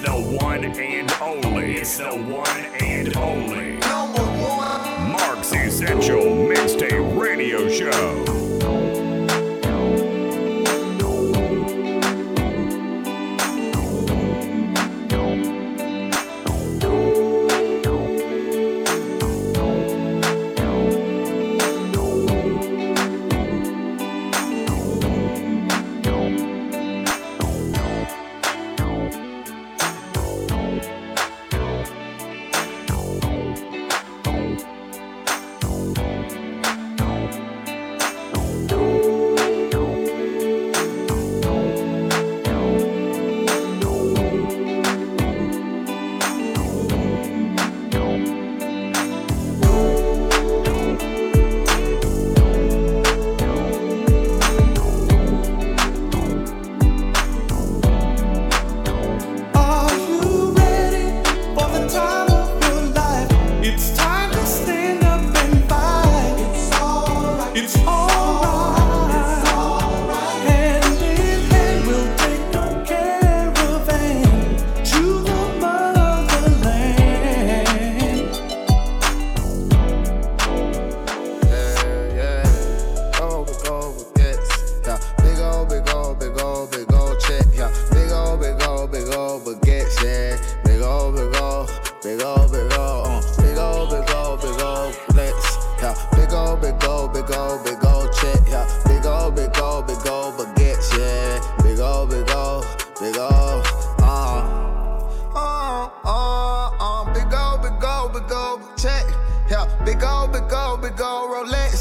It's 0.00 0.06
the 0.06 0.38
one 0.38 0.64
and 0.64 1.12
only. 1.20 1.74
It's 1.78 1.98
the 1.98 2.04
one 2.04 2.64
and 2.80 3.16
only. 3.16 3.78
Number 3.78 4.22
one. 4.22 5.10
Mark's 5.10 5.52
Essential 5.52 6.22
Mixtape 6.22 7.20
Radio 7.20 7.68
Show. 7.68 8.37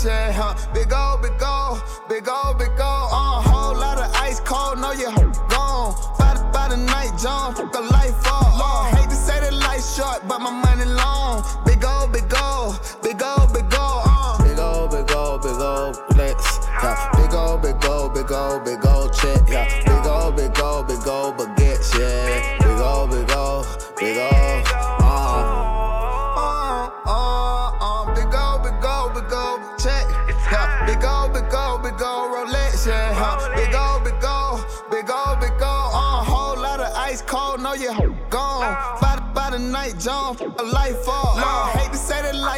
shit, 0.01 0.31
huh? 0.33 0.53
Big 0.73 0.93
O, 0.93 1.17
big 1.21 1.41
O, 1.41 1.81
big 2.07 2.27
O, 2.29 2.53
big 2.57 2.79
O. 2.79 3.09
Uh, 3.11 3.41
whole 3.41 3.75
lot 3.75 3.97
of 3.97 4.09
ice 4.15 4.39
cold, 4.41 4.79
know 4.79 4.91
you 4.91 5.09
gone. 5.49 5.93
Fight 6.17 6.39
by 6.53 6.67
the 6.69 6.77
night, 6.77 7.11
John, 7.21 7.55
fuck 7.55 7.73
a 7.75 7.79
life 7.79 8.21
up. 8.27 8.57
Lord, 8.59 8.95
hate 8.95 9.09
to 9.09 9.15
say 9.15 9.39
that 9.39 9.53
life's 9.53 9.95
short, 9.95 10.27
but 10.27 10.39
my 10.39 10.51
mind. 10.51 10.66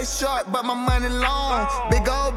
short, 0.10 0.52
but 0.52 0.66
my 0.66 0.74
money 0.74 1.10
long. 1.10 1.68
Big 1.92 2.08
old 2.10 2.36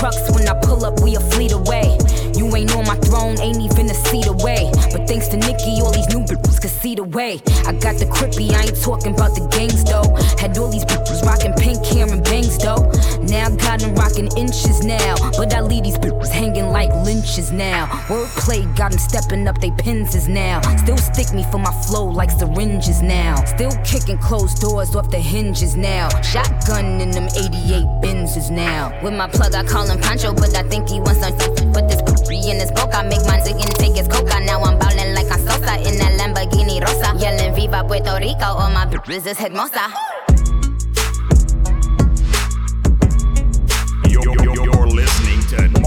trucks 0.00 0.30
when 0.32 0.48
I 0.48 0.58
pull 0.64 0.82
up, 0.86 0.98
we 1.04 1.14
a 1.14 1.20
fleet 1.20 1.52
away. 1.52 1.98
You 2.34 2.48
ain't 2.56 2.74
on 2.74 2.86
my 2.88 2.96
throne, 3.04 3.38
ain't 3.38 3.60
even 3.60 3.84
a 3.84 3.94
seat 4.08 4.26
away. 4.26 4.72
But 4.92 5.06
thanks 5.06 5.28
to 5.28 5.36
Nikki, 5.36 5.84
all 5.84 5.92
these 5.92 6.08
new 6.08 6.24
bitches 6.24 6.58
can 6.58 6.70
see 6.70 6.94
the 6.94 7.04
way. 7.04 7.36
I 7.68 7.72
got 7.76 8.00
the 8.00 8.06
crippy, 8.08 8.48
I 8.50 8.64
ain't 8.64 8.80
talking 8.80 9.12
about 9.12 9.36
the 9.36 9.44
gangs 9.52 9.84
though. 9.84 10.08
Had 10.40 10.56
all 10.56 10.72
these 10.72 10.86
bitches 10.86 11.20
rocking 11.22 11.52
pink 11.60 11.84
hair 11.84 12.08
and 12.08 12.24
bangs 12.24 12.56
though. 12.56 12.88
Now 13.28 13.50
got 13.50 13.82
him 13.82 13.94
rocking 13.94 14.28
inches 14.36 14.84
now. 14.84 15.14
But 15.36 15.54
I 15.54 15.60
leave 15.60 15.84
these 15.84 15.98
bitches 15.98 16.28
hanging 16.40 16.68
like 16.68 16.90
lynches 17.04 17.52
now. 17.52 17.86
Wordplay 18.08 18.64
got 18.76 18.92
him 18.92 18.98
stepping 18.98 19.46
up 19.46 19.60
they 19.60 19.70
pins 19.72 20.28
now. 20.28 20.60
Still 20.78 20.98
stick 20.98 21.32
me 21.32 21.44
for 21.50 21.58
my 21.58 21.72
flow 21.86 22.06
like 22.06 22.30
syringes 22.30 23.02
now. 23.02 23.44
Still 23.44 23.72
kicking 23.84 24.18
closed 24.18 24.60
doors 24.60 24.94
off 24.96 25.10
the 25.10 25.18
hinges 25.18 25.76
now. 25.76 26.08
Shotgun 26.22 27.00
in 27.00 27.10
them 27.10 27.28
88 27.36 27.84
Benzes 28.02 28.50
now. 28.50 28.92
With 29.02 29.14
my 29.14 29.28
plug, 29.28 29.54
I 29.54 29.64
call 29.64 29.86
him 29.88 30.00
Pancho, 30.00 30.32
but 30.32 30.56
I 30.56 30.62
think 30.64 30.88
he 30.88 31.00
wants 31.00 31.20
some. 31.20 31.36
But 31.72 31.88
this 31.88 32.00
in 32.30 32.60
his 32.60 32.70
coke, 32.70 32.94
I 32.94 33.02
make 33.02 33.24
my 33.26 33.40
zig 33.40 33.56
and 33.56 33.74
take 33.76 33.96
his 33.96 34.08
coca. 34.08 34.40
Now 34.40 34.62
I'm 34.62 34.78
ballin' 34.78 35.14
like 35.14 35.30
I'm 35.30 35.40
Sosa 35.40 35.76
in 35.86 35.98
that 35.98 36.18
Lamborghini 36.18 36.80
Rosa. 36.80 37.16
Yelling 37.18 37.54
Viva 37.54 37.84
Puerto 37.84 38.18
Rico, 38.20 38.44
all 38.44 38.70
my 38.70 38.86
bitches 38.90 39.26
is 39.26 39.38
hermosa. 39.38 40.19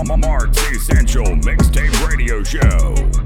Mama 0.06 0.28
Mark's 0.28 0.58
Essential 0.70 1.24
Mixtape 1.24 2.06
Radio 2.06 2.44
Show. 2.44 3.23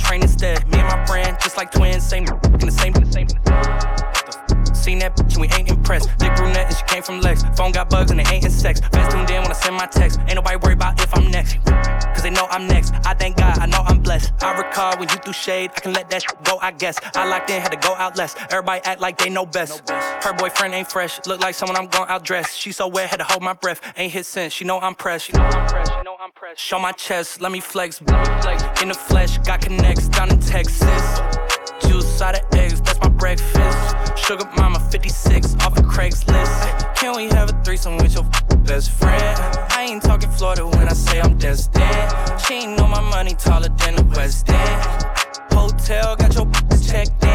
train 0.00 0.22
instead. 0.22 0.66
Me 0.68 0.78
and 0.78 0.88
my 0.88 1.04
friend, 1.06 1.36
just 1.40 1.56
like 1.56 1.70
twins, 1.70 2.04
same 2.04 2.26
in 2.26 2.66
the 2.66 2.70
same, 2.70 2.92
the 2.92 3.12
same. 3.12 3.28
Seen 4.74 4.98
that 5.00 5.14
bitch 5.14 5.34
and 5.34 5.42
we 5.42 5.48
ain't 5.48 5.68
impressed. 5.68 6.08
Big 6.18 6.34
brunette 6.36 6.66
and 6.68 6.76
she 6.76 6.82
came 6.84 7.02
from 7.02 7.20
Lex. 7.20 7.42
Phone 7.54 7.70
got 7.70 7.90
bugs 7.90 8.10
and 8.10 8.20
they 8.20 8.24
ain't 8.32 8.44
in 8.44 8.50
sex. 8.50 8.80
Fans 8.80 9.12
tuned 9.12 9.30
in 9.30 9.42
when 9.42 9.50
I 9.50 9.54
send 9.54 9.76
my 9.76 9.86
text. 9.86 10.18
Ain't 10.20 10.36
nobody 10.36 10.56
worried 10.56 10.78
about 10.78 10.98
if 11.02 11.14
I'm 11.14 11.30
next. 11.30 11.58
Cause 11.64 12.22
they 12.22 12.30
know 12.30 12.46
I'm 12.50 12.66
next. 12.66 12.94
I 13.04 13.12
thank 13.14 13.36
God, 13.36 13.58
I 13.58 13.66
know 13.66 13.82
I'm 13.86 14.00
blessed. 14.00 14.32
I 14.42 14.56
recall 14.56 14.96
when 14.96 15.08
you 15.10 15.16
threw 15.16 15.34
shade, 15.34 15.70
I 15.76 15.80
can 15.80 15.92
let 15.92 16.08
that 16.10 16.24
go, 16.44 16.58
I 16.62 16.70
guess. 16.70 16.98
I 17.14 17.28
locked 17.28 17.50
in, 17.50 17.60
had 17.60 17.72
to 17.72 17.78
go 17.78 17.94
out 17.94 18.16
less. 18.16 18.34
Everybody 18.50 18.80
act 18.84 19.00
like 19.00 19.18
they 19.18 19.28
know 19.28 19.44
best. 19.44 19.88
Her 19.90 20.32
boyfriend 20.32 20.72
ain't 20.74 20.90
fresh. 20.90 21.20
Look 21.26 21.40
like 21.40 21.54
someone 21.54 21.76
I'm 21.76 21.88
gon' 21.88 22.08
outdress. 22.08 22.56
She 22.56 22.72
so 22.72 22.88
wet, 22.88 23.10
had 23.10 23.18
to 23.18 23.24
hold 23.24 23.42
my 23.42 23.52
breath. 23.52 23.80
Ain't 23.96 24.12
hit 24.12 24.24
since. 24.24 24.52
She 24.54 24.64
know 24.64 24.80
I'm 24.80 24.94
pressed. 24.94 25.26
She 25.26 25.32
know 25.34 25.42
I'm 25.42 25.68
pressed. 25.68 25.92
She 25.92 26.02
know 26.02 26.16
I'm 26.20 26.30
pressed. 26.32 26.39
Show 26.56 26.80
my 26.80 26.92
chest, 26.92 27.40
let 27.40 27.52
me 27.52 27.60
flex. 27.60 28.00
In 28.00 28.88
the 28.88 28.98
flesh, 29.08 29.38
got 29.38 29.60
connects 29.60 30.08
down 30.08 30.30
in 30.30 30.40
Texas. 30.40 31.20
Juice 31.86 32.20
out 32.20 32.34
of 32.34 32.58
eggs, 32.58 32.80
that's 32.80 32.98
my 33.00 33.08
breakfast. 33.08 34.18
Sugar 34.18 34.48
mama 34.56 34.80
56 34.90 35.54
off 35.60 35.78
of 35.78 35.84
Craigslist. 35.84 36.96
Can 36.96 37.16
we 37.16 37.28
have 37.34 37.50
a 37.50 37.64
threesome 37.64 37.98
with 37.98 38.14
your 38.14 38.24
best 38.64 38.90
friend? 38.90 39.38
I 39.70 39.86
ain't 39.90 40.02
talking 40.02 40.30
Florida 40.30 40.66
when 40.66 40.88
I 40.88 40.92
say 40.92 41.20
I'm 41.20 41.38
destined. 41.38 42.40
She 42.46 42.54
ain't 42.54 42.76
know 42.76 42.88
my 42.88 43.00
money 43.00 43.34
taller 43.34 43.68
than 43.68 43.96
the 43.96 44.04
West 44.16 44.48
End. 44.48 45.19
Hotel, 45.52 46.16
got 46.16 46.34
your 46.34 46.46
checked 46.90 47.22
in. 47.22 47.30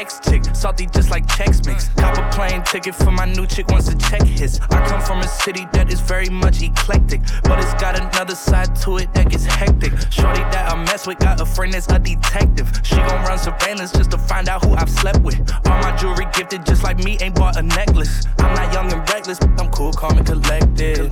Ex 0.00 0.20
chick, 0.20 0.42
salty 0.54 0.86
just 0.86 1.10
like 1.10 1.26
Chex 1.26 1.66
Mix. 1.66 1.88
Cop 1.90 2.16
a 2.18 2.36
plane 2.36 2.62
ticket 2.62 2.94
for 2.94 3.10
my 3.10 3.24
new 3.24 3.46
chick 3.46 3.68
once 3.68 3.88
the 3.88 3.96
check 3.96 4.22
hits. 4.22 4.60
I 4.70 4.86
come 4.86 5.00
from 5.00 5.20
a 5.20 5.28
city 5.28 5.66
that 5.72 5.92
is 5.92 6.00
very 6.00 6.28
much 6.28 6.62
eclectic, 6.62 7.22
but 7.44 7.58
it's 7.58 7.74
got 7.74 7.98
another 7.98 8.34
side 8.34 8.74
to 8.82 8.98
it 8.98 9.12
that 9.14 9.30
gets 9.30 9.44
hectic. 9.44 9.92
Shorty 10.10 10.40
that 10.52 10.72
I 10.72 10.76
mess 10.84 11.06
with 11.06 11.18
got 11.18 11.40
a 11.40 11.46
friend 11.46 11.72
that's 11.72 11.88
a 11.88 11.98
detective. 11.98 12.68
She 12.82 12.96
gon' 12.96 13.24
run 13.24 13.38
surveillance 13.38 13.92
just 13.92 14.10
to 14.10 14.18
find 14.18 14.48
out 14.48 14.64
who 14.64 14.74
I've 14.74 14.90
slept 14.90 15.20
with. 15.20 15.38
All 15.66 15.78
my 15.80 15.96
jewelry 15.96 16.26
gifted 16.34 16.66
just 16.66 16.82
like 16.82 16.98
me, 16.98 17.16
ain't 17.20 17.34
bought 17.34 17.56
a 17.56 17.62
necklace. 17.62 18.26
I'm 18.38 18.54
not 18.54 18.72
young 18.72 18.92
and 18.92 19.08
reckless, 19.08 19.38
but 19.38 19.58
I'm 19.60 19.70
cool, 19.70 19.92
calm 19.92 20.18
and 20.18 20.26
collected. 20.26 21.10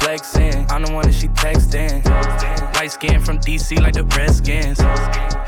Flexing, 0.00 0.66
I'm 0.70 0.84
the 0.84 0.92
one 0.92 1.06
that 1.06 1.14
she 1.14 1.28
texting. 1.28 2.04
Light 2.74 2.92
skin 2.92 3.20
from 3.20 3.38
DC 3.38 3.80
like 3.80 3.94
the 3.94 4.04
Redskins. 4.04 4.78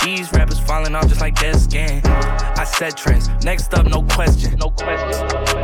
These 0.04 0.30
rappers 0.32 0.60
falling 0.60 0.94
off 0.94 1.08
just 1.08 1.22
like 1.22 1.34
dead 1.40 1.56
skin. 1.56 2.02
I 2.04 2.64
said 2.64 2.94
trends. 2.94 3.28
Next 3.42 3.72
up, 3.72 3.86
no 3.86 4.02
question. 4.02 4.54
No 4.58 4.68
question. 4.68 5.63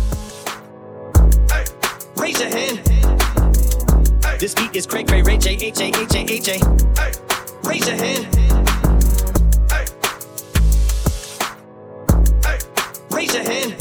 Raise 2.31 2.39
your 2.39 2.49
hand. 2.49 2.79
This 4.39 4.55
beat 4.55 4.73
is 4.73 4.87
Craig 4.87 5.11
Ray 5.11 5.21
Ray 5.21 5.37
J 5.37 5.49
H 5.59 5.81
A 5.81 5.87
H 5.87 6.15
A 6.15 6.19
H 6.31 6.47
A. 6.47 6.59
Raise 7.67 7.85
your 7.85 7.97
hand. 7.97 8.25
Raise 13.11 13.33
your 13.33 13.43
hand. 13.43 13.73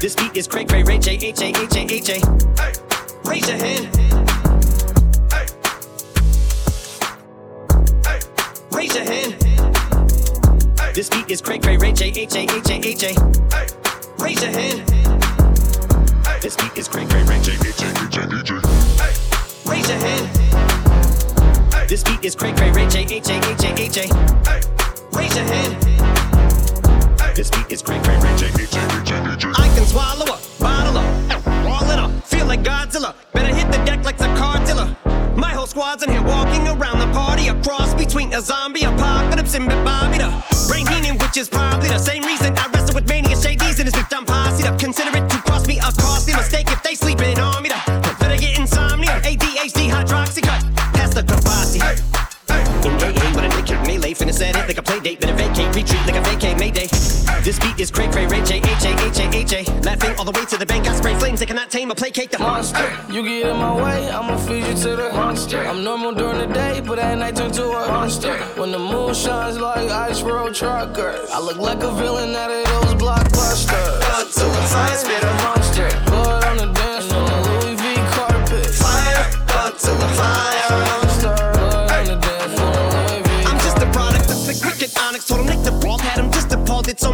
This 0.00 0.16
beat 0.16 0.36
is 0.36 0.48
Craig 0.48 0.72
Ray 0.72 0.82
Ray 0.82 0.98
J 0.98 1.18
H 1.22 1.40
A 1.40 1.46
H 1.50 1.76
A 1.76 1.86
H 1.88 2.08
A. 2.08 2.20
Raise 3.28 3.48
your 3.48 3.58
hand. 3.58 3.88
Raise 8.72 8.94
your 8.96 9.04
hand. 9.04 9.34
This 10.94 11.08
beat 11.10 11.30
is 11.30 11.40
Craig 11.40 11.64
Ray 11.64 11.76
Ray 11.76 11.92
J 11.92 12.08
H 12.08 12.34
A 12.34 12.40
H 12.40 12.70
A 12.70 12.88
H 12.88 13.02
A. 13.04 13.14
Raise 14.20 14.42
your 14.42 14.50
hand. 14.50 15.07
This 16.40 16.54
beat 16.54 16.78
is 16.78 16.86
Craig 16.86 17.12
Ray 17.12 17.24
Ray 17.24 17.40
J 17.42 17.52
H 17.54 17.82
A 17.82 17.88
H 17.90 18.16
A 18.16 18.22
H 18.22 18.50
A. 18.50 18.60
Raise 19.68 19.88
your 19.88 19.98
hand. 19.98 20.28
This 21.88 22.04
beat 22.04 22.24
is 22.24 22.36
Craig 22.36 22.56
Ray 22.60 22.70
Ray 22.70 22.86
J 22.88 23.06
H 23.10 23.28
A 23.28 23.38
H 23.38 23.64
A 23.64 23.74
H 23.74 23.96
A. 23.96 24.06
Raise 25.16 25.34
your 25.34 25.44
hand. 25.44 25.74
This 27.34 27.50
beat 27.50 27.72
is 27.72 27.82
Craig 27.82 28.06
Ray 28.06 28.16
Ray 28.20 28.36
J 28.36 28.46
H 28.54 28.76
A 28.76 29.00
H 29.02 29.10
A 29.10 29.32
H 29.32 29.44
A. 29.46 29.48
I 29.60 29.68
can 29.74 29.84
swallow 29.84 30.26
a 30.26 30.38
bottle 30.60 30.98
up, 30.98 31.46
all 31.66 31.90
in 31.90 31.98
her, 31.98 32.20
feel 32.20 32.46
like 32.46 32.62
Godzilla. 32.62 33.16
Better 33.32 33.52
hit 33.52 33.72
the 33.72 33.84
deck 33.84 34.04
like 34.04 34.16
the 34.16 34.28
cartilla. 34.36 34.96
My 35.36 35.50
whole 35.50 35.66
squad's 35.66 36.04
in 36.04 36.10
here 36.10 36.22
walking 36.22 36.68
around 36.68 37.00
the 37.00 37.12
party, 37.12 37.48
a 37.48 37.62
cross 37.62 37.94
between 37.94 38.32
a 38.32 38.40
zombie 38.40 38.84
apocalypse 38.84 39.54
and 39.54 39.66
Bobby 39.68 40.18
the 40.18 40.30
brain 40.68 40.86
healing, 40.86 41.18
which 41.18 41.36
is 41.36 41.48
probably 41.48 41.88
the 41.88 41.98
same 41.98 42.22
reason 42.22 42.54
playdate, 54.98 55.20
Better 55.20 55.34
vacate, 55.34 55.74
retreat 55.74 56.06
like 56.06 56.16
a 56.16 56.20
vacate, 56.20 56.58
mayday. 56.58 56.86
This 57.42 57.58
beat 57.58 57.78
is 57.78 57.90
cray 57.90 58.08
cray, 58.08 58.26
ray 58.26 58.42
J, 58.42 58.58
H 58.58 58.84
A 58.84 59.06
H 59.06 59.18
A 59.18 59.36
H 59.36 59.52
A. 59.52 59.80
Laughing 59.82 60.16
all 60.18 60.24
the 60.24 60.32
way 60.32 60.44
to 60.46 60.56
the 60.56 60.66
bank, 60.66 60.88
I 60.88 60.94
spray 60.94 61.14
flames, 61.18 61.40
they 61.40 61.46
cannot 61.46 61.70
tame 61.70 61.90
or 61.90 61.94
placate 61.94 62.30
the 62.30 62.38
monster. 62.38 62.90
You 63.10 63.22
get 63.22 63.46
in 63.46 63.56
my 63.56 63.74
way, 63.74 64.10
I'ma 64.10 64.36
feed 64.36 64.66
you 64.66 64.74
to 64.74 64.96
the 64.96 65.12
monster. 65.12 65.60
I'm 65.60 65.84
normal 65.84 66.14
during 66.14 66.38
the 66.38 66.52
day, 66.52 66.80
but 66.80 66.98
at 66.98 67.18
night 67.18 67.36
turn 67.36 67.52
to 67.52 67.64
a 67.64 67.88
monster. 67.88 68.36
When 68.60 68.72
the 68.72 68.78
moon 68.78 69.14
shines 69.14 69.58
like 69.58 69.90
ice 69.90 70.22
road 70.22 70.54
truckers, 70.54 71.30
I 71.30 71.40
look 71.40 71.58
like 71.58 71.82
a 71.82 71.92
villain 71.92 72.34
out 72.34 72.50
of 72.50 72.64
those 72.64 72.94
blockbusters. 72.94 74.02
Up 74.18 74.28
to 74.28 74.44
the 74.44 74.62
fire, 74.72 74.96
spit 74.96 75.22
a 75.22 75.32
monster. 75.44 75.88
Blood 76.06 76.44
on 76.44 76.56
the 76.56 76.72
dance 76.72 77.06
floor, 77.06 77.62
Louis 77.62 77.76
V 77.76 77.94
carpet. 78.14 78.66
Fire, 78.66 79.30
up 79.64 79.78
to 79.78 79.90
the 79.90 80.08
fire. 80.16 81.07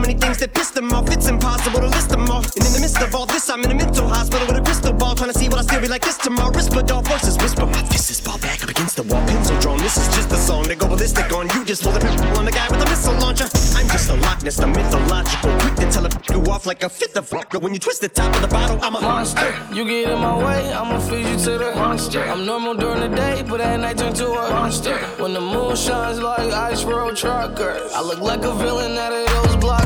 Many 0.04 0.18
things 0.18 0.38
that 0.38 0.52
pissed 0.52 0.75
them 0.75 0.92
off. 0.92 1.08
It's 1.11 1.28
impossible 1.28 1.80
to 1.80 1.87
list 1.87 2.11
them 2.11 2.28
all. 2.30 2.44
And 2.44 2.64
in 2.68 2.73
the 2.76 2.80
midst 2.80 3.00
of 3.00 3.14
all 3.14 3.26
this, 3.26 3.49
I'm 3.49 3.62
in 3.64 3.70
a 3.70 3.75
mental 3.75 4.06
hospital 4.06 4.46
with 4.46 4.58
a 4.58 4.62
crystal 4.62 4.92
ball. 4.92 5.14
Trying 5.14 5.32
to 5.32 5.38
see 5.38 5.49
what 5.49 5.58
I 5.58 5.62
still 5.62 5.80
be 5.80 5.88
like 5.88 6.02
this 6.02 6.18
tomorrow. 6.18 6.52
Whisper 6.52 6.82
dog 6.82 7.06
voices 7.08 7.37
whisper. 7.38 7.66
My 7.66 7.82
fist 7.84 8.11
is 8.11 8.20
ball 8.20 8.38
back 8.38 8.62
up 8.62 8.68
against 8.68 8.96
the 8.96 9.04
wall. 9.04 9.25
Pencil 9.26 9.58
drawn. 9.61 9.78
This 9.78 9.96
is 9.96 10.08
just 10.14 10.30
a 10.32 10.37
song. 10.37 10.64
They 10.64 10.76
go 10.76 10.88
ballistic 10.88 11.32
on 11.32 11.49
you. 11.54 11.64
Just 11.64 11.82
hold 11.82 11.96
a 11.96 12.00
pistol 12.00 12.38
on 12.38 12.44
the 12.44 12.52
guy 12.52 12.68
with 12.68 12.82
a 12.82 12.88
missile 12.90 13.14
launcher. 13.14 13.49
I'm 13.76 13.88
just 13.88 14.11
a 14.11 14.14
Loch 14.14 14.42
Ness, 14.42 14.56
the 14.56 14.66
mythological. 14.66 15.50
Quick 15.61 15.75
to 15.76 15.90
tell 15.90 16.06
a 16.06 16.11
you 16.32 16.42
off 16.52 16.66
like 16.66 16.82
a 16.82 16.88
fifth 16.88 17.16
of 17.16 17.28
vodka. 17.30 17.58
When 17.58 17.73
you 17.73 17.80
twist 17.80 18.00
the 18.00 18.08
top 18.08 18.34
of 18.34 18.42
the 18.42 18.49
bottle, 18.49 18.78
I'm 18.82 18.94
a 18.96 19.00
monster. 19.00 19.54
You 19.73 19.84
get 19.84 20.11
in 20.11 20.18
my 20.18 20.37
way, 20.37 20.73
I'ma 20.73 20.99
feed 21.00 21.26
you 21.26 21.37
to 21.46 21.58
the 21.58 21.73
monster. 21.76 22.23
I'm 22.23 22.44
normal 22.44 22.75
during 22.75 23.00
the 23.00 23.16
day, 23.16 23.42
but 23.49 23.61
at 23.61 23.80
night 23.80 23.99
turn 23.99 24.12
to 24.14 24.26
a 24.26 24.50
monster. 24.50 24.96
When 25.23 25.32
the 25.32 25.40
moon 25.40 25.76
shines 25.76 26.20
like 26.20 26.52
ice 26.52 26.84
road 26.84 27.16
truckers, 27.16 27.92
I 27.92 28.02
look 28.02 28.20
like 28.20 28.42
a 28.42 28.54
villain 28.54 28.99
out 28.99 29.12
of 29.12 29.26
those 29.28 29.56
blockbusters. 29.56 29.83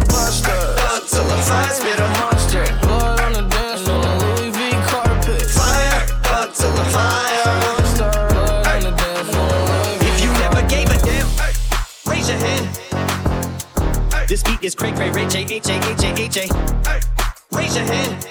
Spit 1.66 1.98
a 1.98 2.08
monster. 2.20 2.64
Blood 2.82 3.20
on 3.20 3.32
the 3.32 3.42
dance 3.48 3.82
floor, 3.82 4.02
Louis 4.02 4.50
V 4.50 4.70
carpet. 4.88 5.42
Fire, 5.42 6.06
up 6.36 6.54
to 6.54 6.66
the 6.78 6.84
fire. 6.92 7.44
Monster, 7.64 8.10
blood 8.30 8.66
on 8.66 8.80
the 8.82 8.90
dance 8.90 9.28
floor, 9.30 9.58
If 10.08 10.22
you 10.22 10.30
never 10.42 10.62
gave 10.68 10.88
a 10.90 10.98
damn, 11.04 11.28
raise 12.06 12.28
your 12.28 12.38
hand. 12.38 12.68
This 14.28 14.42
beat 14.42 14.62
is 14.62 14.74
cray 14.74 14.92
cray, 14.92 15.10
Ray 15.10 15.26
J, 15.28 15.46
H 15.48 15.68
A, 15.68 15.76
H 15.78 16.04
A, 16.04 16.10
H 16.20 16.36
A. 16.36 16.48
Raise 17.56 17.76
your 17.76 17.84
hand. 17.84 18.26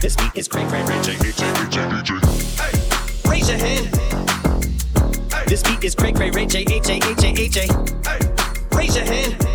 This 0.00 0.16
beat 0.16 0.34
is 0.34 0.48
cray 0.48 0.64
cray, 0.68 0.82
Ray 0.84 1.00
J, 1.02 1.12
H 1.12 1.40
A, 1.40 1.48
H 1.66 1.76
A, 1.76 1.82
H 1.98 2.10
A. 2.10 3.28
Raise 3.28 3.48
your 3.48 3.58
hand. 3.58 3.86
This 5.46 5.62
beat 5.62 5.82
is 5.84 5.94
cray 5.94 6.12
cray, 6.12 6.30
Ray 6.30 6.46
J, 6.46 6.64
H 6.68 6.88
A, 6.88 6.96
H 6.96 7.24
A, 7.24 7.28
H 7.28 7.56
A. 7.56 8.76
Raise 8.76 8.96
your 8.96 9.04
hand. 9.04 9.53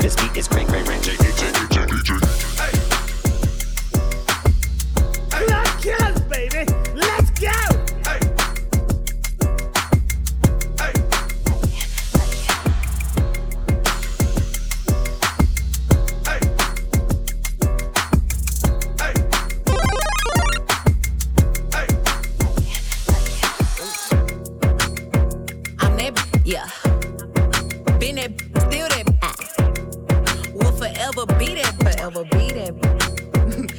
This 0.00 0.16
beat 0.16 0.36
is 0.36 0.48
cray 0.48 0.64
cray, 0.64 0.82
Ray 0.82 0.98
J, 1.00 1.12
H 1.12 1.20
A, 1.20 1.26
H 1.28 1.76
A, 1.76 1.82
H 1.82 2.10
A. 2.10 2.18
Black 5.46 5.80
Cats, 5.82 6.20
baby. 6.22 6.64
Let's 6.94 7.30
go. 7.30 7.50
I'm 25.82 25.96
that, 25.96 26.14
b- 26.14 26.40
yeah. 26.44 26.68
Been 27.98 28.16
that, 28.16 28.30
forever 31.12 31.38
be 31.38 31.54
that, 31.54 31.74
forever 31.76 32.24
be 32.24 32.50
that. 32.52 32.74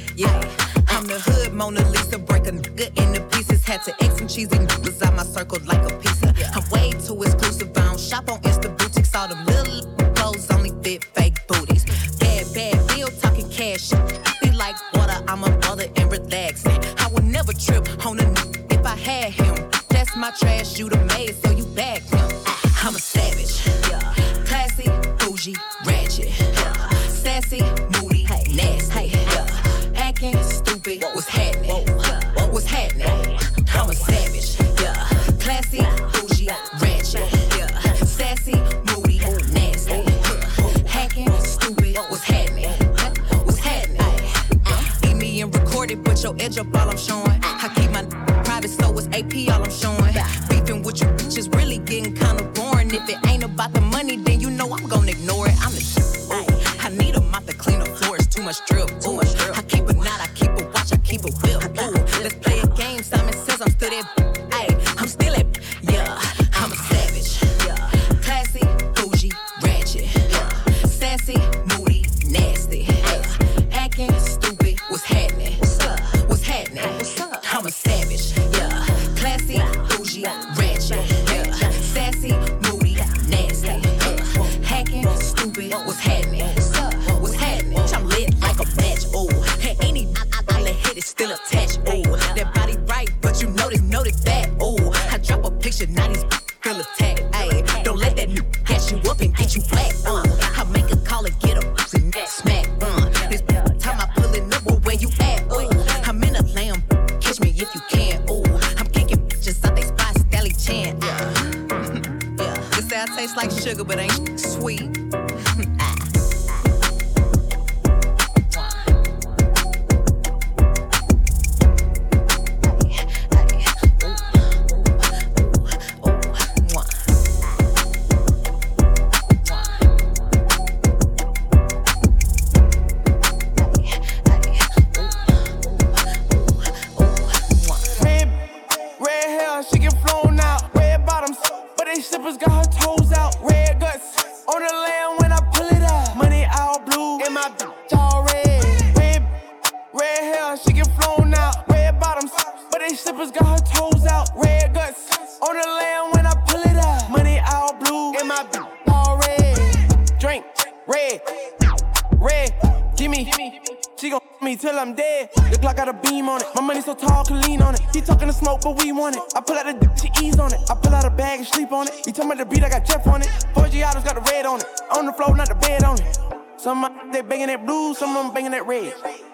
yeah, 0.16 0.84
I'm 0.88 1.06
the 1.06 1.18
hood 1.18 1.52
Mona 1.52 1.86
Lisa, 1.90 2.18
break 2.18 2.46
a 2.46 2.52
nigga 2.52 2.88
into 2.98 3.20
pieces. 3.34 3.64
Had 3.64 3.82
to 3.84 3.94
X 4.02 4.18
some 4.18 4.28
cheesy 4.28 4.56
niggas 4.56 5.02
out 5.02 5.14
my 5.14 5.22
circle 5.22 5.58
like 5.64 5.82
a 5.90 5.96
pizza. 5.96 6.34
I'm 6.54 6.68
way 6.70 6.90
too 6.92 7.22
exclusive. 7.22 7.70
I 7.76 7.84
don't 7.84 8.00
shop 8.00 8.30
on 8.30 8.40
Insta 8.42 8.76
boutiques. 8.76 9.14
All 9.14 9.28
them 9.28 9.44
little 9.46 10.12
clothes 10.14 10.50
only 10.50 10.72
fit 10.82 11.04
fake 11.04 11.46
booties. 11.46 11.84
Bad, 12.18 12.46
bad 12.54 12.86
bill 12.88 13.08
talking 13.08 13.48
cash. 13.50 13.90
Be 14.42 14.50
like 14.50 14.76
water. 14.94 15.22
I'm 15.28 15.44
a 15.44 15.50
mother 15.58 15.86
and 15.96 16.10
relaxing. 16.10 16.78
I 16.98 17.08
would 17.12 17.24
never 17.24 17.52
trip 17.52 17.86
on 18.06 18.18
a 18.18 18.24
nigga 18.24 18.72
if 18.72 18.86
I 18.86 18.96
had 18.96 19.32
him. 19.32 19.70
That's 19.88 20.16
my 20.16 20.32
trash, 20.38 20.78
you 20.78 20.88
the 20.88 20.98
maid, 21.16 21.34
so 21.42 21.50
you 21.50 21.61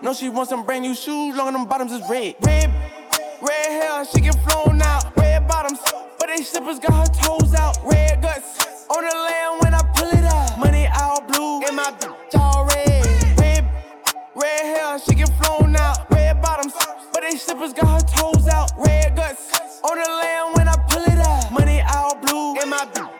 No, 0.02 0.14
she 0.14 0.28
wants 0.28 0.50
some 0.50 0.64
brand 0.64 0.82
new 0.82 0.94
shoes, 0.94 1.36
long 1.36 1.48
as 1.48 1.54
them 1.54 1.66
bottoms 1.66 1.92
is 1.92 2.02
red. 2.08 2.36
Red, 2.42 2.70
red 3.42 3.66
hair, 3.66 4.04
she 4.04 4.20
get 4.20 4.36
flown 4.46 4.80
out. 4.80 5.16
Red 5.16 5.46
bottoms, 5.48 5.80
but 6.18 6.28
they 6.28 6.42
slippers 6.42 6.78
got 6.78 7.08
her 7.08 7.14
toes 7.22 7.54
out. 7.54 7.76
Red 7.84 8.22
guts 8.22 8.86
on 8.88 9.04
the 9.04 9.14
land 9.14 9.60
when 9.62 9.74
I 9.74 9.82
pull 9.94 10.08
it 10.08 10.24
out. 10.24 10.58
Money 10.58 10.88
all 11.00 11.20
blue, 11.22 11.62
and 11.66 11.76
my 11.76 11.90
bitch 11.98 12.38
all 12.38 12.64
red. 12.66 13.38
Red, 13.38 13.68
red 14.34 14.60
hair, 14.60 14.98
she 14.98 15.14
get 15.14 15.30
flown 15.42 15.76
out. 15.76 16.10
Red 16.10 16.40
bottoms, 16.40 16.74
but 17.12 17.22
they 17.22 17.36
slippers 17.36 17.72
got 17.72 18.02
her 18.02 18.08
toes 18.08 18.48
out. 18.48 18.70
Red 18.78 19.16
guts 19.16 19.80
on 19.82 19.98
the 19.98 20.08
land 20.08 20.56
when 20.56 20.68
I 20.68 20.76
pull 20.88 21.02
it 21.02 21.18
out. 21.18 21.52
Money 21.52 21.82
all 21.82 22.14
blue, 22.16 22.56
and 22.60 22.70
my 22.70 22.86
bitch 22.94 23.17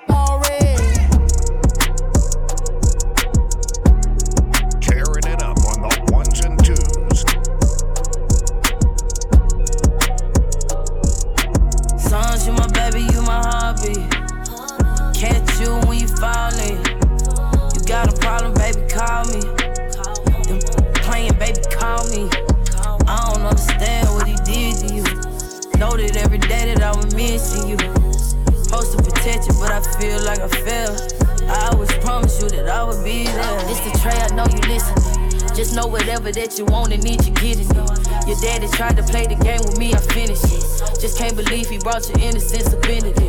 call 19.19 19.35
me. 19.35 19.41
Them 20.47 20.61
playing, 21.03 21.35
baby, 21.39 21.61
call 21.73 22.07
me. 22.11 22.31
I 23.07 23.33
don't 23.35 23.43
understand 23.43 24.09
what 24.15 24.27
he 24.27 24.37
did 24.47 24.77
to 24.79 24.95
you. 24.95 25.03
Know 25.79 25.97
that 25.97 26.17
every 26.17 26.39
day 26.39 26.75
that 26.75 26.83
I 26.83 26.95
was 26.95 27.15
missing 27.15 27.69
you. 27.69 27.79
Supposed 28.63 28.97
to 28.97 29.03
protect 29.03 29.49
you, 29.49 29.55
but 29.59 29.71
I 29.71 29.81
feel 29.99 30.23
like 30.23 30.39
I 30.39 30.49
failed. 30.49 30.99
I 31.49 31.71
always 31.73 31.93
promised 31.99 32.43
you 32.43 32.49
that 32.51 32.69
I 32.69 32.85
would 32.85 33.03
be 33.05 33.25
there. 33.25 33.59
It's 33.71 33.81
the 33.81 33.99
tray, 33.99 34.15
I 34.15 34.29
know 34.35 34.47
you 34.47 34.63
listening. 34.71 35.55
Just 35.57 35.75
know 35.75 35.87
whatever 35.87 36.31
that 36.31 36.59
you 36.59 36.67
want 36.67 36.93
and 36.93 37.03
need, 37.03 37.25
you 37.25 37.33
get 37.33 37.59
it. 37.59 37.67
Your 38.29 38.39
daddy 38.41 38.69
tried 38.69 38.97
to 38.99 39.03
play 39.03 39.27
the 39.27 39.35
game 39.43 39.61
with 39.65 39.79
me, 39.79 39.95
I 39.95 39.99
finished 39.99 40.45
it. 40.45 41.01
Just 41.01 41.19
can't 41.19 41.35
believe 41.35 41.69
he 41.69 41.79
brought 41.79 42.09
your 42.09 42.21
innocence 42.21 42.73
up 42.73 42.87
into. 42.89 43.28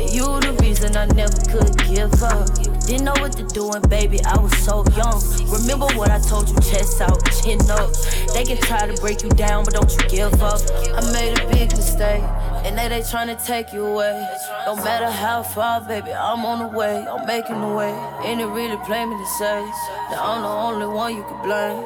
And 0.00 0.14
you 0.14 0.24
the 0.40 0.56
reason 0.62 0.96
I 0.96 1.04
never 1.12 1.36
could 1.52 1.76
give 1.84 2.22
up. 2.22 2.48
Didn't 2.86 3.04
know 3.04 3.12
what 3.20 3.32
to 3.36 3.44
do, 3.44 3.70
and 3.72 3.86
baby, 3.90 4.18
I 4.24 4.40
was 4.40 4.56
so 4.64 4.82
young. 4.96 5.20
Remember 5.52 5.86
what 5.94 6.10
I 6.10 6.18
told 6.18 6.48
you, 6.48 6.54
chest 6.56 7.02
out, 7.02 7.20
chin 7.42 7.60
up. 7.70 7.92
They 8.32 8.44
can 8.44 8.56
try 8.62 8.86
to 8.86 8.98
break 8.98 9.22
you 9.22 9.28
down, 9.28 9.66
but 9.66 9.74
don't 9.74 9.92
you 9.92 10.08
give 10.08 10.42
up. 10.42 10.58
I 10.96 11.04
made 11.12 11.38
a 11.38 11.46
big 11.52 11.76
mistake, 11.76 12.22
and 12.64 12.78
they 12.78 12.88
they 12.88 13.02
trying 13.02 13.28
to 13.28 13.36
take 13.44 13.74
you 13.74 13.84
away. 13.84 14.26
No 14.64 14.74
matter 14.76 15.10
how 15.10 15.42
far, 15.42 15.82
baby, 15.82 16.14
I'm 16.14 16.46
on 16.46 16.60
the 16.60 16.78
way, 16.78 17.06
I'm 17.06 17.26
making 17.26 17.60
the 17.60 17.68
way. 17.68 17.92
Ain't 18.24 18.40
it 18.40 18.46
really 18.46 18.78
plain 18.86 19.10
me 19.10 19.18
to 19.18 19.26
say 19.26 19.60
that 20.08 20.18
I'm 20.18 20.40
the 20.40 20.48
only 20.48 20.86
one 20.86 21.14
you 21.14 21.24
can 21.24 21.42
blame? 21.42 21.84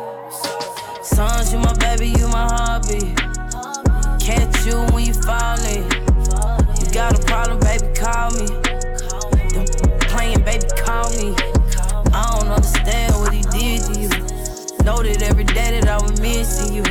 Sons, 1.03 1.53
you 1.53 1.59
my 1.59 1.75
baby, 1.79 2.11
you 2.17 2.29
my 2.29 2.47
hobby. 2.47 3.13
Catch 4.25 4.67
you 4.67 4.87
when 4.95 5.05
you 5.05 5.15
falling. 5.15 6.04
Got 6.95 7.19
a 7.19 7.27
problem, 7.27 7.59
baby, 7.59 7.93
call 7.93 8.31
me. 8.31 8.47
Them 9.51 9.67
playing, 10.07 10.45
baby, 10.45 10.65
call 10.79 11.11
me. 11.11 11.35
I 12.15 12.39
don't 12.39 12.47
understand 12.47 13.17
what 13.17 13.33
he 13.33 13.43
did 13.43 13.83
to 13.83 14.01
you. 14.01 14.09
Know 14.85 15.03
that 15.03 15.21
every 15.29 15.43
day 15.43 15.81
that 15.81 15.89
I 15.89 16.01
was 16.01 16.21
missing 16.21 16.73
you. 16.73 16.85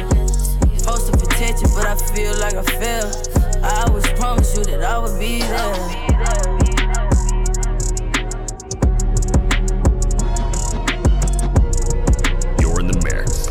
Supposed 0.77 1.09
to 1.09 1.17
protect 1.17 1.61
you, 1.61 1.69
but 1.73 1.85
I 1.85 1.95
feel 2.11 2.37
like 2.41 2.55
I 2.55 2.63
failed. 2.63 3.15
I 3.63 3.85
always 3.87 4.05
promised 4.19 4.57
you 4.57 4.65
that 4.65 4.83
I 4.83 4.97
would 4.97 5.17
be 5.17 5.39
there. 5.39 5.73
You're 12.59 12.81
in 12.81 12.87
the 12.87 12.99
mix 13.07 13.47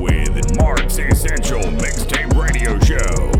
with 0.00 0.56
Mark's 0.60 0.98
Essential 0.98 1.58
Mixtape 1.72 2.40
Radio 2.40 2.78
Show. 2.78 3.31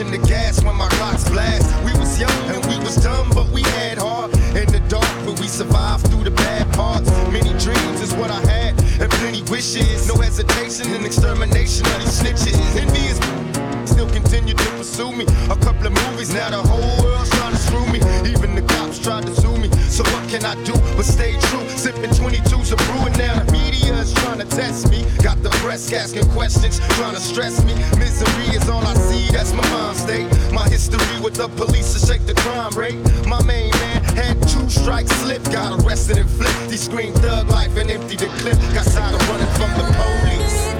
Pushing 0.00 0.20
the 0.20 0.26
gas 0.26 0.62
when 0.64 0.76
my 0.76 0.88
clocks 0.88 1.28
blast. 1.28 1.68
We 1.84 1.92
was 1.98 2.18
young 2.18 2.30
and 2.48 2.64
we 2.66 2.78
was 2.78 2.96
dumb, 2.96 3.30
but 3.34 3.48
we 3.50 3.62
had 3.62 3.98
heart. 3.98 4.34
In 4.56 4.66
the 4.72 4.82
dark, 4.88 5.06
but 5.24 5.38
we 5.40 5.46
survived 5.46 6.06
through 6.08 6.24
the 6.24 6.30
bad 6.30 6.72
parts. 6.72 7.08
Many 7.30 7.50
dreams 7.58 8.00
is 8.00 8.12
what 8.14 8.30
I 8.30 8.40
had, 8.50 8.78
and 9.00 9.10
plenty 9.10 9.42
wishes. 9.50 10.08
No 10.08 10.14
hesitation 10.16 10.92
and 10.94 11.04
extermination 11.04 11.86
of 11.86 11.98
these 12.00 12.20
snitches. 12.20 12.56
Envious 12.76 13.18
still 13.88 14.08
continue 14.10 14.54
to 14.54 14.70
pursue 14.76 15.12
me. 15.12 15.24
A 15.50 15.56
couple 15.56 15.86
of 15.86 15.92
movies, 15.92 16.32
now 16.32 16.50
the 16.50 16.62
Press 25.88 26.12
asking 26.12 26.30
questions, 26.32 26.78
trying 26.96 27.14
to 27.14 27.20
stress 27.20 27.64
me. 27.64 27.74
Misery 27.98 28.54
is 28.54 28.68
all 28.68 28.84
I 28.84 28.92
see, 28.94 29.32
that's 29.32 29.54
my 29.54 29.66
mind 29.70 29.96
state. 29.96 30.52
My 30.52 30.68
history 30.68 30.98
with 31.22 31.34
the 31.34 31.48
police 31.48 31.94
to 31.94 32.06
shake 32.06 32.26
the 32.26 32.34
crime 32.34 32.72
rate. 32.72 32.98
My 33.26 33.42
main 33.44 33.70
man 33.70 34.02
had 34.14 34.36
two 34.42 34.68
strikes 34.68 35.10
slip, 35.22 35.42
got 35.44 35.82
arrested 35.82 36.18
and 36.18 36.28
flipped. 36.28 36.70
He 36.70 36.76
screamed 36.76 37.16
thug 37.18 37.48
life 37.48 37.74
and 37.78 37.90
emptied 37.90 38.18
the 38.18 38.26
clip. 38.26 38.58
Got 38.74 38.86
tired 38.92 39.14
of 39.14 39.28
running 39.30 39.46
from 39.56 39.70
the 39.78 39.86
police. 39.96 40.79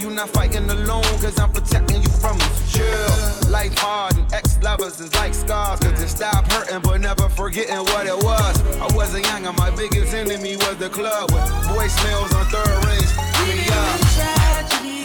You're 0.00 0.10
not 0.10 0.28
fighting 0.30 0.68
alone, 0.68 1.02
cause 1.20 1.38
I'm 1.38 1.50
protecting 1.50 2.02
you 2.02 2.08
from 2.08 2.36
a 2.36 2.48
Chill. 2.68 3.50
Life 3.50 3.76
hard 3.78 4.16
and 4.16 4.32
ex 4.32 4.58
lovers 4.62 5.00
is 5.00 5.14
like 5.14 5.32
scars, 5.32 5.80
cause 5.80 6.02
it 6.02 6.08
stop 6.08 6.50
hurting 6.52 6.80
but 6.80 7.00
never 7.00 7.28
forgetting 7.30 7.84
what 7.92 8.06
it 8.06 8.16
was. 8.16 8.60
I 8.76 8.94
was 8.94 9.14
a 9.14 9.22
young 9.22 9.46
and 9.46 9.56
my 9.56 9.70
biggest 9.70 10.12
enemy 10.12 10.56
was 10.56 10.76
the 10.76 10.90
club 10.90 11.30
with 11.32 11.42
voicemails 11.72 12.34
on 12.34 12.44
third 12.46 12.84
rings. 12.86 13.12
We, 13.46 13.68
up. 13.72 14.00
Tragedy 14.14 14.96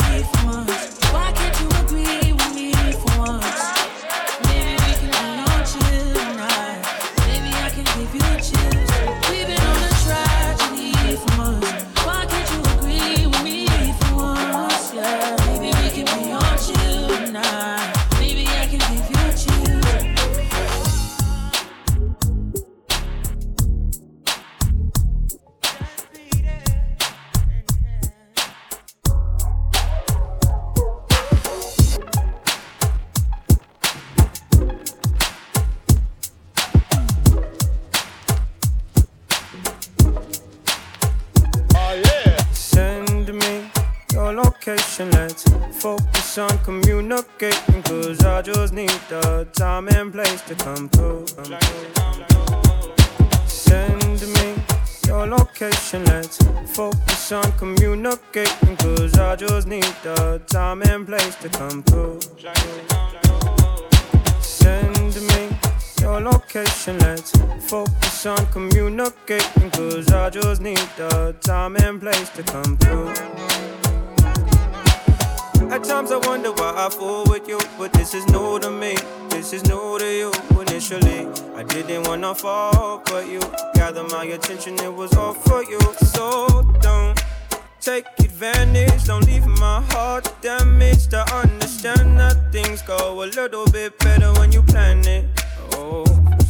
focus 45.82 46.38
on 46.38 46.56
communicating 46.60 47.82
Cause 47.82 48.24
I 48.24 48.44
just 48.44 48.72
need 48.72 49.00
the 49.10 49.48
time 49.54 49.88
and 49.88 50.14
place 50.14 50.42
to 50.44 50.54
come 50.54 50.88
through. 50.90 51.26
Send 53.48 54.22
me 54.36 54.64
your 55.08 55.26
location, 55.26 56.06
let's 56.06 56.38
focus 56.76 57.32
on 57.32 57.52
communicating 57.54 58.78
Cause 58.78 59.18
I 59.18 59.36
just 59.36 59.68
need 59.68 59.92
the 60.04 60.40
time 60.46 60.84
and 60.84 61.08
place 61.08 61.36
to 61.38 61.50
come 61.50 61.82
through. 61.82 62.20
Send 64.40 65.16
me 65.30 65.50
your 66.00 66.22
location, 66.22 67.00
let's 67.00 67.32
focus 67.68 68.26
on 68.28 68.46
communicating 68.52 69.72
Cause 69.72 70.14
I 70.14 70.30
just 70.30 70.62
need 70.62 70.88
the 70.96 71.36
time 71.42 71.76
and 71.78 72.00
place 72.00 72.30
to 72.30 72.44
come 72.44 72.78
through. 72.78 73.91
At 75.72 75.86
times 75.86 76.12
I 76.12 76.18
wonder 76.28 76.52
why 76.52 76.74
I 76.76 76.90
fool 76.90 77.24
with 77.30 77.48
you, 77.48 77.58
but 77.78 77.94
this 77.94 78.14
is 78.14 78.28
new 78.28 78.60
to 78.60 78.70
me. 78.70 78.98
This 79.30 79.54
is 79.54 79.64
new 79.64 79.98
to 79.98 80.06
you 80.06 80.30
initially. 80.60 81.26
I 81.56 81.64
didn't 81.64 82.10
wanna 82.10 82.36
fall, 82.36 83.02
but 83.06 83.26
you 83.30 83.40
gathered 83.74 84.12
my 84.12 84.26
attention, 84.26 84.78
it 84.80 84.94
was 84.94 85.16
all 85.16 85.34
for 85.34 85.64
you. 85.64 85.80
So 86.14 86.64
don't 86.82 87.18
take 87.80 88.06
advantage, 88.20 89.06
don't 89.06 89.26
leave 89.26 89.48
my 89.48 89.80
heart 89.92 90.30
damaged. 90.42 91.14
I 91.14 91.24
understand 91.42 92.20
that 92.20 92.52
things 92.52 92.82
go 92.82 93.24
a 93.24 93.28
little 93.28 93.66
bit 93.68 93.98
better 94.00 94.34
when 94.34 94.52
you 94.52 94.64
plan 94.64 95.08
it. 95.08 95.24
Oh, 95.76 96.04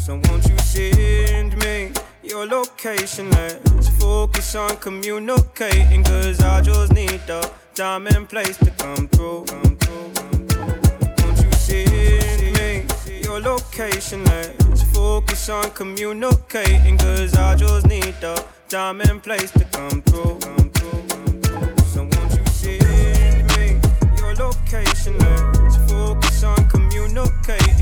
so 0.03 0.19
won't 0.29 0.49
you 0.49 0.57
send 0.57 1.55
me? 1.59 1.91
your 2.23 2.45
location. 2.45 3.29
Let's 3.31 3.89
focus 3.99 4.55
on 4.55 4.77
communicating, 4.77 6.03
cause 6.03 6.41
I 6.41 6.61
just 6.61 6.93
need 6.93 7.21
the 7.27 7.51
time 7.75 8.07
and 8.07 8.27
place 8.27 8.57
to 8.57 8.71
come 8.71 9.07
through. 9.07 9.45
Come 9.45 9.77
through, 9.77 10.11
come 10.13 10.47
through. 10.47 11.25
Won't 11.25 11.41
you 11.43 11.51
send 11.53 12.57
me 12.57 13.21
your 13.23 13.39
location? 13.39 14.23
Let's 14.25 14.83
focus 14.83 15.49
on 15.49 15.71
communicating, 15.71 16.97
cause 16.97 17.35
I 17.35 17.55
just 17.55 17.87
need 17.87 18.15
the 18.21 18.43
time 18.69 19.01
and 19.01 19.21
place 19.21 19.51
to 19.51 19.65
come 19.65 20.01
through. 20.03 20.39
Come 20.39 20.69
through, 20.69 21.03
come 21.07 21.41
through. 21.41 21.77
So 21.85 22.01
won't 22.01 22.33
you 22.33 22.45
send 22.45 23.47
me 23.57 23.79
your 24.17 24.35
location? 24.35 25.17
Let's 25.17 25.77
focus 25.91 26.43
on 26.43 26.67
communicating. 26.69 27.80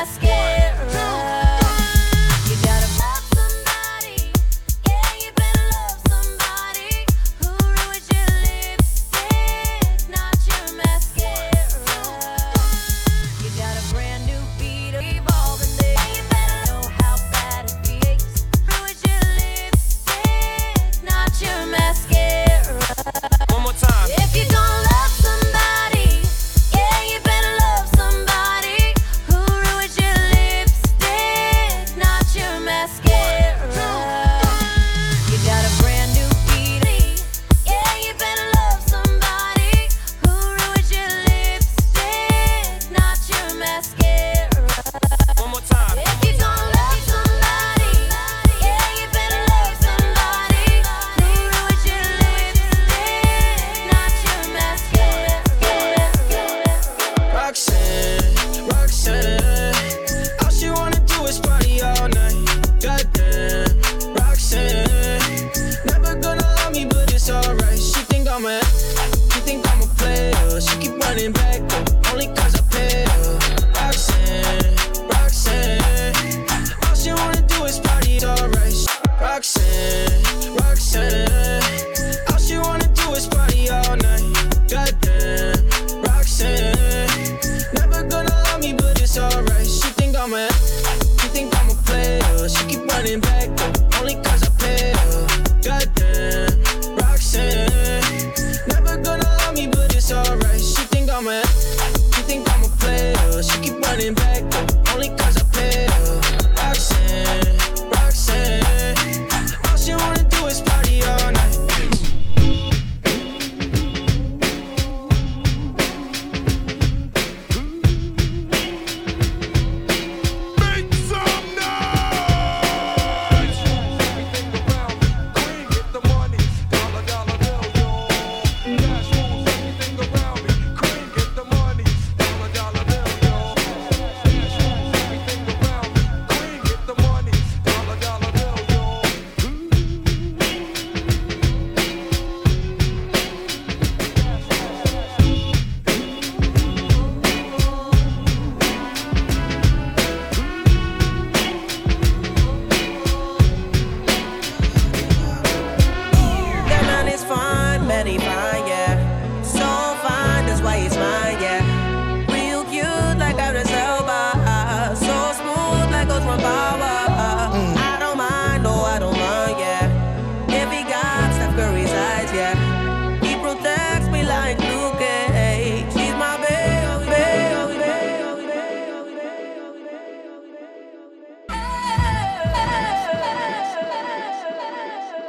basket. 0.00 0.49